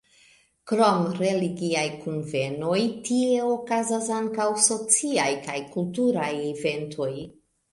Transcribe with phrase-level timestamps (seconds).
[0.69, 7.13] Krom religiaj kunvenoj, tie okazas ankaŭ sociaj kaj kulturaj eventoj.